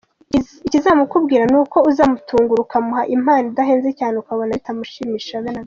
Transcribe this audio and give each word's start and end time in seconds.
Ikizamukubwira 0.67 1.43
ni 1.51 1.57
uko 1.61 1.77
uzamutungura 1.89 2.59
ukamuha 2.65 3.03
impano 3.15 3.45
idahenze 3.51 3.89
cyane 3.99 4.15
ukabona 4.17 4.55
bitamushimishije 4.57 5.35
habe 5.37 5.49
na 5.51 5.55
gato. 5.55 5.59